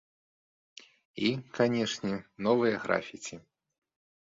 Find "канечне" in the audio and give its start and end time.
1.59-2.13